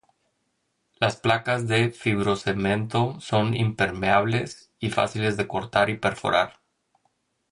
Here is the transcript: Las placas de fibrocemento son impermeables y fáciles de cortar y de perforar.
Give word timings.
Las 0.99 1.15
placas 1.17 1.67
de 1.67 1.91
fibrocemento 1.91 3.19
son 3.19 3.55
impermeables 3.55 4.71
y 4.79 4.89
fáciles 4.89 5.37
de 5.37 5.47
cortar 5.47 5.91
y 5.91 5.93
de 5.93 5.99
perforar. 5.99 6.59